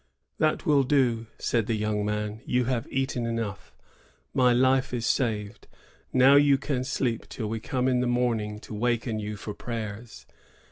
[0.39, 3.71] "That will do,'* said the young man; you have eaten enough:
[4.33, 5.67] my life is saved.
[6.11, 10.25] Now you can sleep till we come in the morning to waken you for prayers."